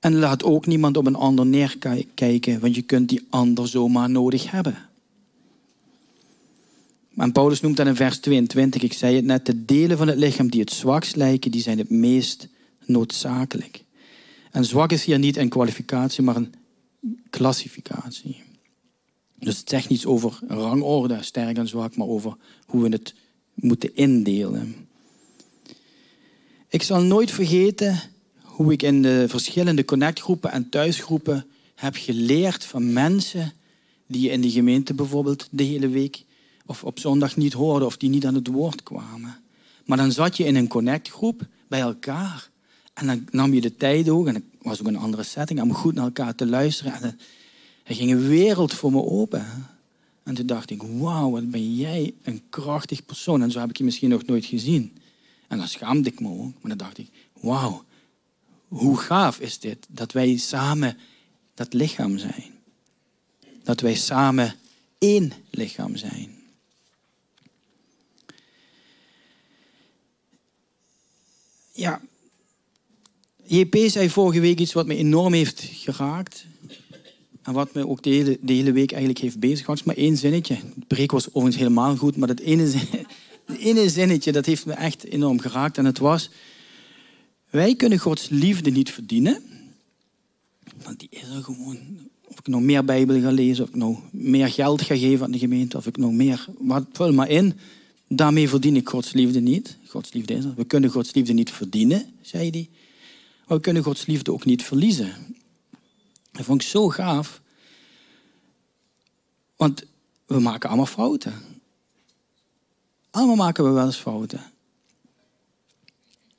[0.00, 4.50] En laat ook niemand op een ander neerkijken, want je kunt die ander zomaar nodig
[4.50, 4.76] hebben.
[7.16, 10.18] En Paulus noemt dat in vers 22, ik zei het net, de delen van het
[10.18, 12.48] lichaam die het zwakst lijken, die zijn het meest
[12.84, 13.84] noodzakelijk.
[14.50, 16.54] En zwak is hier niet een kwalificatie, maar een
[17.30, 18.42] klassificatie.
[19.38, 23.14] Dus het zegt niets over rangorde, sterk en zwak, maar over hoe we het
[23.54, 24.88] moeten indelen.
[26.68, 28.00] Ik zal nooit vergeten
[28.42, 33.52] hoe ik in de verschillende connectgroepen en thuisgroepen heb geleerd van mensen
[34.06, 36.24] die je in de gemeente bijvoorbeeld de hele week
[36.66, 39.40] of op zondag niet hoorden of die niet aan het woord kwamen.
[39.84, 42.50] Maar dan zat je in een connectgroep bij elkaar.
[42.94, 45.74] En dan nam je de tijd ook, en het was ook een andere setting, om
[45.74, 46.92] goed naar elkaar te luisteren.
[46.92, 47.18] En
[47.84, 49.46] er ging een wereld voor me open.
[50.22, 53.42] En toen dacht ik, wauw, wat ben jij een krachtig persoon.
[53.42, 54.96] En zo heb ik je misschien nog nooit gezien.
[55.48, 56.52] En dan schaamde ik me ook.
[56.60, 57.08] Maar dan dacht ik,
[57.40, 57.84] wauw,
[58.68, 59.86] hoe gaaf is dit.
[59.88, 60.98] Dat wij samen
[61.54, 62.50] dat lichaam zijn.
[63.62, 64.54] Dat wij samen
[64.98, 66.40] één lichaam zijn.
[71.72, 72.00] ja,
[73.46, 76.46] JP zei vorige week iets wat me enorm heeft geraakt.
[77.42, 79.84] En wat me ook de hele, de hele week eigenlijk heeft bezig gehad.
[79.84, 80.54] maar één zinnetje.
[80.54, 82.72] Het preek was overigens helemaal goed, maar dat ene,
[83.58, 85.78] ene zinnetje dat heeft me echt enorm geraakt.
[85.78, 86.30] En het was,
[87.50, 89.42] wij kunnen Gods liefde niet verdienen.
[90.82, 91.78] Want die is er gewoon.
[92.28, 95.30] Of ik nog meer Bijbel ga lezen, of ik nog meer geld ga geven aan
[95.30, 97.54] de gemeente, of ik nog meer, wat, vul maar in.
[98.08, 99.76] Daarmee verdien ik Gods liefde niet.
[99.86, 100.54] Gods liefde is er.
[100.56, 102.68] We kunnen Gods liefde niet verdienen, zei hij.
[103.46, 105.12] Maar we kunnen Gods liefde ook niet verliezen.
[106.32, 107.40] Dat vond ik zo gaaf.
[109.56, 109.84] Want
[110.26, 111.32] we maken allemaal fouten.
[113.10, 114.52] Allemaal maken we wel eens fouten.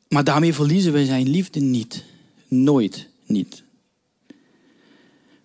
[0.08, 2.04] Maar daarmee verliezen we zijn liefde niet.
[2.48, 3.64] Nooit niet.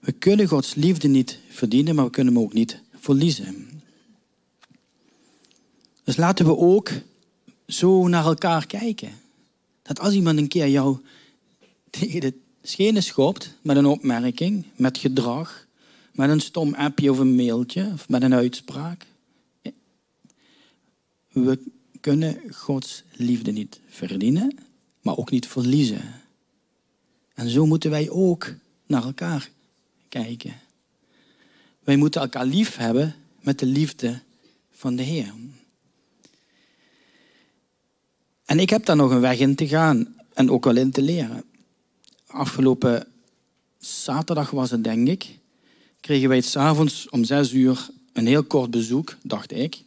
[0.01, 3.83] We kunnen Gods liefde niet verdienen, maar we kunnen hem ook niet verliezen.
[6.05, 6.91] Dus laten we ook
[7.67, 9.13] zo naar elkaar kijken.
[9.83, 10.99] Dat als iemand een keer jou
[11.91, 12.35] tegen de
[12.69, 15.67] schenen schopt met een opmerking, met gedrag,
[16.13, 19.07] met een stom appje of een mailtje of met een uitspraak.
[21.29, 21.59] We
[22.01, 24.59] kunnen Gods liefde niet verdienen,
[25.01, 26.03] maar ook niet verliezen.
[27.35, 28.55] En zo moeten wij ook
[28.87, 29.51] naar elkaar
[30.09, 30.55] kijken.
[31.81, 34.21] Wij moeten elkaar lief hebben met de liefde
[34.71, 35.35] van de Heer.
[38.45, 41.03] En ik heb daar nog een weg in te gaan en ook wel in te
[41.03, 41.48] leren.
[42.29, 43.07] Afgelopen
[43.79, 45.39] zaterdag was het, denk ik,
[46.01, 49.83] kregen wij s'avonds om zes uur een heel kort bezoek, dacht ik,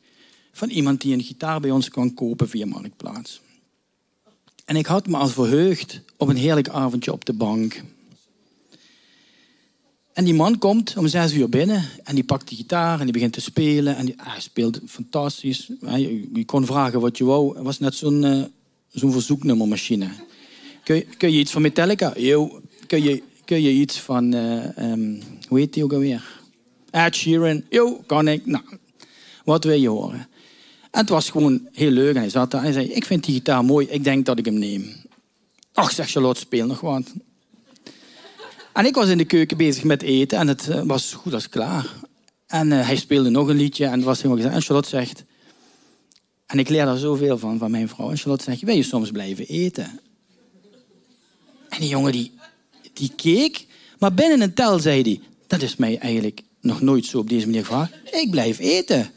[0.51, 3.41] van iemand die een gitaar bij ons kan kopen via Marktplaats.
[4.65, 7.83] En ik had me al verheugd op een heerlijk avondje op de bank.
[10.13, 13.13] En die man komt om zes uur binnen en die pakt de gitaar en die
[13.13, 13.95] begint te spelen.
[13.95, 15.71] En die, hij speelt fantastisch.
[15.79, 17.55] Je, kon vragen wat je wou.
[17.55, 18.43] Het was net zo'n uh,
[18.87, 20.09] zo'n verzoeknummermachine.
[20.83, 22.13] Kun je, je iets van Metallica?
[22.17, 26.39] Yo, kun, je, kun je iets van, uh, um, hoe heet die ook alweer?
[26.89, 27.63] Ed Sheeran.
[27.69, 28.45] Yo, kan ik.
[28.45, 28.63] Nou,
[29.43, 30.27] wat wil je horen?
[30.91, 32.15] En het was gewoon heel leuk.
[32.15, 33.87] En hij zat daar en zei, ik vind die gitaar mooi.
[33.89, 34.95] Ik denk dat ik hem neem.
[35.73, 37.13] Ach, zeg Charlotte, speel nog wat.
[38.73, 41.49] En ik was in de keuken bezig met eten en het eh, was goed als
[41.49, 41.93] klaar.
[42.47, 44.55] En uh, hij speelde nog een liedje en het was helemaal gezegd.
[44.55, 45.23] En Charlotte zegt...
[46.45, 48.09] En ik leer daar zoveel van, van mijn vrouw.
[48.09, 49.99] En Charlotte zegt, wil je soms blijven eten?
[51.71, 52.31] En die jongen die,
[52.93, 53.65] die keek.
[53.99, 55.21] Maar binnen een tel zei hij...
[55.47, 57.91] Dat is mij eigenlijk nog nooit zo op deze manier gevraagd.
[58.11, 59.11] Ik blijf eten.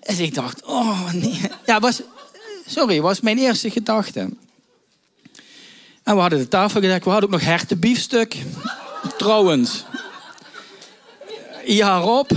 [0.00, 1.40] En ik dacht, oh nee.
[1.66, 2.02] Ja, was,
[2.66, 4.20] Sorry, was mijn eerste gedachte.
[6.02, 7.04] En we hadden de tafel gedekt.
[7.04, 8.36] We hadden ook nog hertenbiefstuk.
[9.18, 9.84] Trouwens.
[11.66, 12.30] Ja, Rob.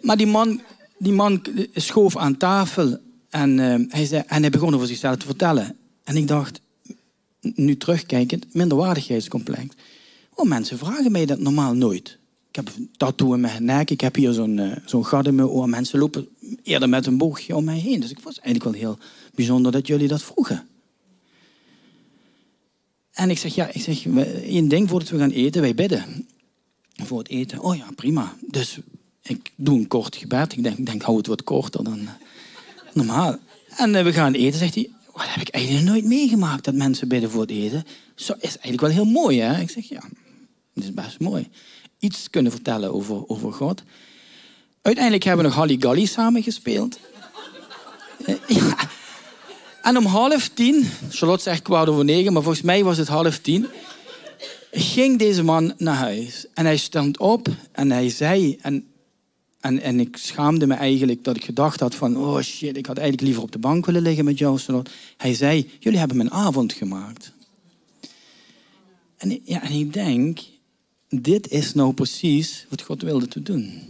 [0.00, 0.62] Maar die man,
[0.98, 1.42] die man
[1.74, 2.98] schoof aan tafel.
[3.30, 5.76] En, uh, hij zei, en hij begon over zichzelf te vertellen.
[6.04, 6.60] En ik dacht,
[7.40, 9.74] nu terugkijkend, minderwaardigheidscomplex.
[10.34, 12.18] Oh, mensen vragen mij dat normaal nooit.
[12.48, 13.90] Ik heb een tattoo in mijn nek.
[13.90, 15.68] Ik heb hier zo'n uh, zo'n gat in mijn oor.
[15.68, 16.28] Mensen lopen
[16.62, 18.00] eerder met een boogje om mij heen.
[18.00, 18.98] Dus ik was eigenlijk wel heel
[19.34, 20.68] bijzonder dat jullie dat vroegen.
[23.12, 24.06] En ik zeg, ja, ik zeg,
[24.44, 26.28] één ding voordat we gaan eten, wij bidden.
[26.92, 27.60] Voor het eten.
[27.60, 28.36] Oh ja, prima.
[28.40, 28.78] Dus
[29.22, 30.52] ik doe een kort gebed.
[30.52, 32.08] Ik denk, denk hou het wat korter dan eh,
[32.92, 33.38] normaal.
[33.76, 34.90] En uh, we gaan eten, zegt hij.
[35.12, 37.84] Wat heb ik eigenlijk nooit meegemaakt dat mensen bidden voor het eten.
[38.14, 39.60] Zo is eigenlijk wel heel mooi, hè?
[39.60, 40.00] Ik zeg, ja,
[40.74, 41.48] dat is best mooi.
[41.98, 43.82] Iets kunnen vertellen over, over God.
[44.82, 46.98] Uiteindelijk hebben we nog Halligalli samen gespeeld.
[48.24, 48.76] Eh, ja.
[49.82, 53.38] En om half tien, Charlotte zegt kwart over negen, maar volgens mij was het half
[53.38, 53.66] tien,
[54.70, 56.46] ging deze man naar huis.
[56.54, 58.91] En hij stond op en hij zei, en,
[59.62, 62.96] en, en ik schaamde me eigenlijk dat ik gedacht had van, oh shit, ik had
[62.96, 64.58] eigenlijk liever op de bank willen liggen met jou.
[65.16, 67.32] Hij zei, jullie hebben mijn avond gemaakt.
[69.16, 70.40] En, ja, en ik denk,
[71.08, 73.82] dit is nou precies wat God wilde te doen.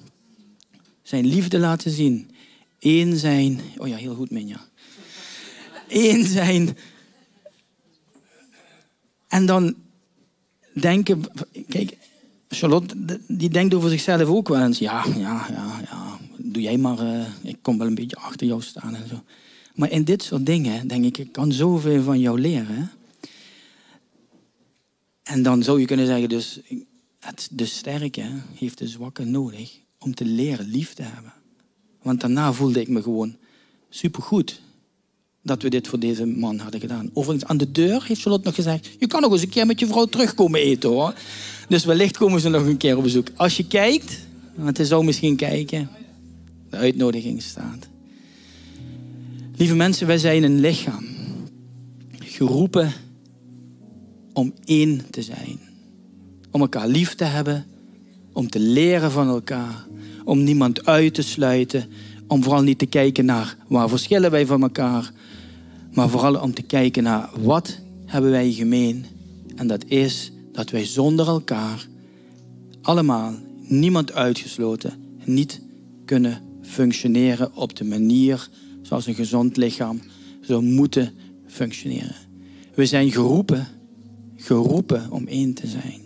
[1.02, 2.30] Zijn liefde laten zien.
[2.80, 3.60] Eén zijn.
[3.76, 4.68] Oh ja, heel goed, Minja.
[5.88, 6.76] Eén zijn.
[9.28, 9.74] En dan
[10.74, 11.24] denken.
[11.68, 11.96] Kijk,
[12.54, 14.78] Charlotte, die denkt over zichzelf ook wel eens.
[14.78, 16.18] Ja, ja, ja, ja.
[16.36, 17.02] Doe jij maar.
[17.02, 19.22] Uh, ik kom wel een beetje achter jou staan en zo.
[19.74, 22.90] Maar in dit soort dingen denk ik, ik kan zoveel van jou leren.
[25.22, 26.60] En dan zou je kunnen zeggen, dus
[27.20, 31.32] het, de sterke heeft de zwakke nodig om te leren lief te hebben.
[32.02, 33.36] Want daarna voelde ik me gewoon
[33.88, 34.60] supergoed
[35.42, 37.10] dat we dit voor deze man hadden gedaan.
[37.12, 38.88] Overigens, aan de deur heeft Charlotte nog gezegd...
[38.98, 41.14] je kan nog eens een keer met je vrouw terugkomen eten, hoor.
[41.72, 43.28] Dus wellicht komen ze nog een keer op bezoek.
[43.36, 44.18] Als je kijkt,
[44.54, 45.88] want hij zou misschien kijken...
[46.70, 47.88] de uitnodiging staat.
[49.56, 51.04] Lieve mensen, wij zijn een lichaam.
[52.18, 52.92] Geroepen
[54.32, 55.60] om één te zijn.
[56.50, 57.66] Om elkaar lief te hebben.
[58.32, 59.86] Om te leren van elkaar.
[60.24, 61.84] Om niemand uit te sluiten.
[62.26, 65.12] Om vooral niet te kijken naar waar verschillen wij van elkaar.
[65.92, 69.04] Maar vooral om te kijken naar wat hebben wij gemeen.
[69.56, 71.86] En dat is dat wij zonder elkaar
[72.82, 74.92] allemaal, niemand uitgesloten,
[75.24, 75.60] niet
[76.04, 78.48] kunnen functioneren op de manier
[78.82, 80.00] zoals een gezond lichaam
[80.40, 81.14] zou moeten
[81.46, 82.16] functioneren.
[82.74, 83.66] We zijn geroepen
[84.36, 86.00] geroepen om één te zijn.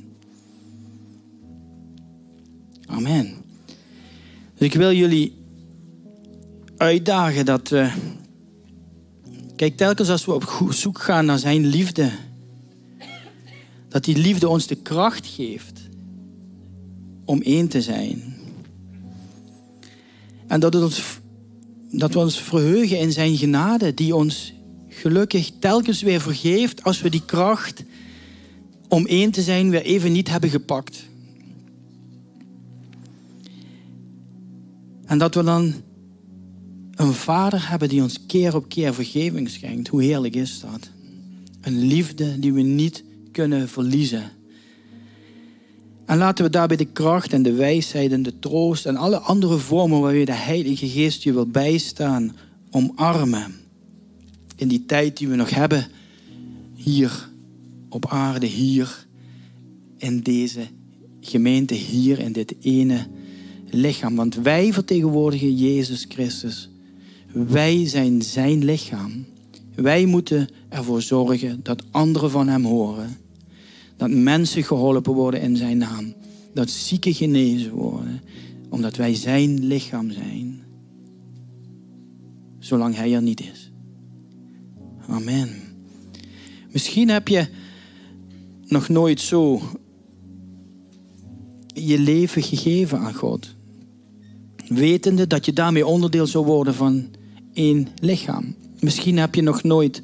[2.87, 3.35] Amen.
[4.54, 5.35] Dus ik wil jullie
[6.76, 7.74] uitdagen dat.
[9.56, 12.11] Kijk, telkens als we op zoek gaan naar zijn liefde,
[13.96, 15.80] dat die liefde ons de kracht geeft
[17.24, 18.37] om één te zijn.
[20.46, 21.20] En dat, ons,
[21.90, 24.52] dat we ons verheugen in zijn genade, die ons
[24.88, 27.85] gelukkig telkens weer vergeeft als we die kracht
[28.88, 31.04] om één te zijn weer even niet hebben gepakt.
[35.04, 35.74] En dat we dan
[36.94, 39.88] een vader hebben die ons keer op keer vergeving schenkt.
[39.88, 40.90] Hoe heerlijk is dat?
[41.61, 43.04] Een liefde die we niet
[43.37, 44.31] kunnen verliezen.
[46.05, 49.59] En laten we daarbij de kracht en de wijsheid en de troost en alle andere
[49.59, 52.37] vormen waar de Heilige Geest je wil bijstaan,
[52.70, 53.55] omarmen.
[54.57, 55.87] In die tijd die we nog hebben
[56.75, 57.29] hier
[57.88, 59.07] op aarde hier
[59.96, 60.66] in deze
[61.20, 63.07] gemeente, hier in dit ene
[63.70, 64.16] lichaam.
[64.16, 66.70] Want wij vertegenwoordigen Jezus Christus.
[67.33, 69.25] Wij zijn zijn lichaam.
[69.75, 73.26] Wij moeten ervoor zorgen dat anderen van hem horen.
[73.96, 76.14] Dat mensen geholpen worden in zijn naam.
[76.54, 78.20] Dat zieken genezen worden.
[78.68, 80.62] Omdat wij zijn lichaam zijn.
[82.59, 83.70] Zolang hij er niet is.
[85.09, 85.48] Amen.
[86.72, 87.48] Misschien heb je
[88.66, 89.61] nog nooit zo
[91.66, 93.54] je leven gegeven aan God.
[94.68, 97.07] Wetende dat je daarmee onderdeel zou worden van
[97.53, 98.55] één lichaam.
[98.80, 100.03] Misschien heb je nog nooit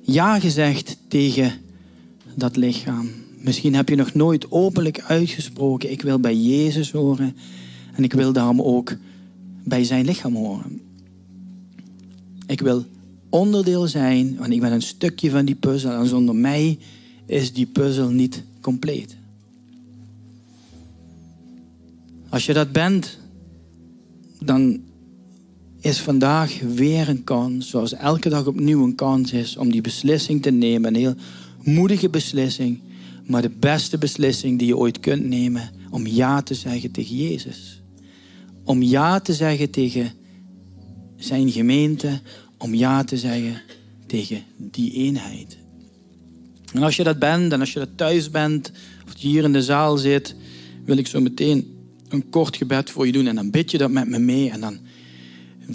[0.00, 1.52] ja gezegd tegen
[2.34, 3.10] dat lichaam.
[3.38, 7.36] Misschien heb je nog nooit openlijk uitgesproken: Ik wil bij Jezus horen
[7.94, 8.96] en ik wil daarom ook
[9.64, 10.80] bij zijn lichaam horen.
[12.46, 12.84] Ik wil
[13.28, 16.78] onderdeel zijn, want ik ben een stukje van die puzzel en zonder mij
[17.26, 19.16] is die puzzel niet compleet.
[22.28, 23.18] Als je dat bent,
[24.40, 24.80] dan
[25.80, 30.42] is vandaag weer een kans, zoals elke dag opnieuw een kans is, om die beslissing
[30.42, 30.88] te nemen.
[30.88, 31.14] Een heel
[31.62, 32.80] moedige beslissing,
[33.26, 35.70] maar de beste beslissing die je ooit kunt nemen.
[35.90, 37.82] Om ja te zeggen tegen Jezus.
[38.64, 40.12] Om ja te zeggen tegen
[41.16, 42.20] zijn gemeente.
[42.58, 43.62] Om ja te zeggen
[44.06, 45.58] tegen die eenheid.
[46.72, 48.72] En als je dat bent en als je dat thuis bent,
[49.06, 50.34] of je hier in de zaal zit,
[50.84, 53.26] wil ik zo meteen een kort gebed voor je doen.
[53.26, 54.50] En dan bid je dat met me mee.
[54.50, 54.78] En dan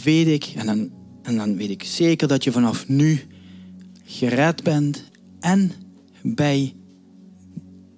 [0.03, 0.91] weet ik, en dan,
[1.23, 3.21] en dan weet ik zeker dat je vanaf nu
[4.05, 5.03] gered bent
[5.39, 5.71] en
[6.23, 6.75] bij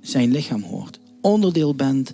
[0.01, 0.99] zijn lichaam hoort.
[1.21, 2.13] Onderdeel bent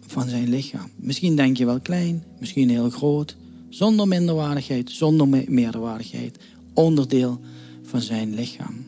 [0.00, 0.90] van zijn lichaam.
[0.96, 3.36] Misschien denk je wel klein, misschien heel groot,
[3.68, 6.38] zonder minderwaardigheid, zonder meerderwaardigheid.
[6.74, 7.40] Onderdeel
[7.82, 8.84] van zijn lichaam.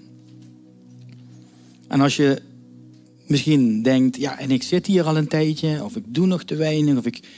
[1.88, 2.42] En als je
[3.26, 6.54] misschien denkt, ja, en ik zit hier al een tijdje, of ik doe nog te
[6.54, 7.28] weinig, of ik,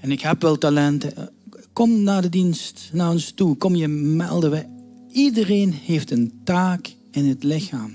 [0.00, 1.16] en ik heb wel talenten.
[1.16, 1.24] Eh,
[1.72, 4.75] kom naar de dienst, naar ons toe, kom je melden.
[5.16, 7.92] Iedereen heeft een taak in het lichaam.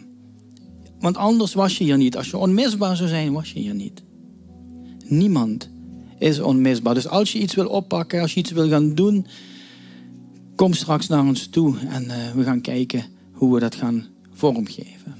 [0.99, 2.17] Want anders was je hier niet.
[2.17, 4.03] Als je onmisbaar zou zijn, was je hier niet.
[5.07, 5.69] Niemand
[6.19, 6.93] is onmisbaar.
[6.93, 9.25] Dus als je iets wil oppakken, als je iets wil gaan doen,
[10.55, 15.15] kom straks naar ons toe en uh, we gaan kijken hoe we dat gaan vormgeven.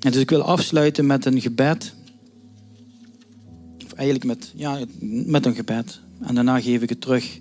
[0.00, 1.94] En dus ik wil afsluiten met een gebed.
[3.84, 4.78] Of eigenlijk met, ja,
[5.26, 6.00] met een gebed.
[6.20, 7.40] En daarna geef ik het terug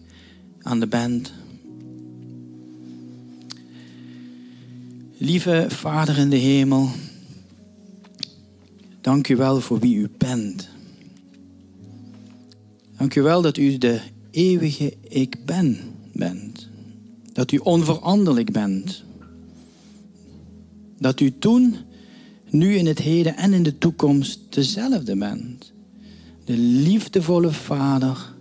[0.62, 1.34] aan de band.
[5.26, 6.90] Lieve Vader in de hemel,
[9.02, 10.70] dank u wel voor wie u bent.
[12.98, 14.00] Dank u wel dat u de
[14.32, 15.78] eeuwige ik ben
[16.14, 16.68] bent.
[17.34, 19.04] Dat u onveranderlijk bent.
[21.00, 21.76] Dat u toen,
[22.50, 25.72] nu in het heden en in de toekomst dezelfde bent.
[26.44, 28.34] De liefdevolle vader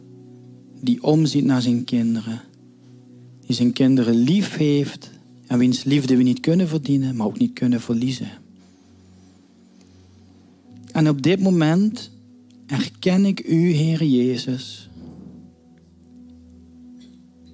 [0.81, 2.41] die omziet naar zijn kinderen.
[3.47, 5.14] Die zijn kinderen lief heeft
[5.55, 8.29] en wiens liefde we niet kunnen verdienen, maar ook niet kunnen verliezen.
[10.93, 12.11] En op dit moment
[12.67, 14.89] erken ik u, Heer Jezus,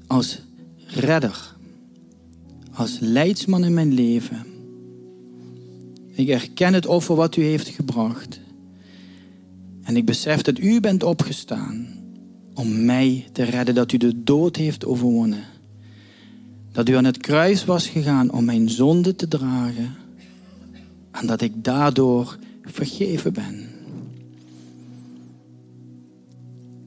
[0.07, 0.41] als
[0.87, 1.57] redder,
[2.73, 4.47] als leidsman in mijn leven.
[6.13, 8.41] Ik erken het offer wat u heeft gebracht.
[9.83, 11.89] En ik besef dat u bent opgestaan
[12.55, 15.45] om mij te redden, dat u de dood heeft overwonnen.
[16.81, 19.95] Dat u aan het kruis was gegaan om mijn zonde te dragen.
[21.11, 23.69] En dat ik daardoor vergeven ben.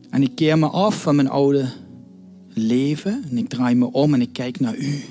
[0.09, 1.69] En ik keer me af van mijn oude
[2.53, 5.01] leven en ik draai me om en ik kijk naar u.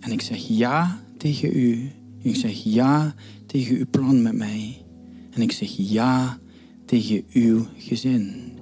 [0.00, 1.90] En ik zeg ja tegen u.
[2.18, 3.14] Ik zeg ja
[3.46, 4.82] tegen uw plan met mij.
[5.30, 6.38] En ik zeg ja
[6.84, 8.53] tegen uw gezin.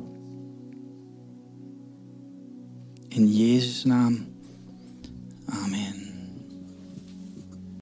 [3.15, 4.27] In Jezus' naam.
[5.47, 6.12] Amen.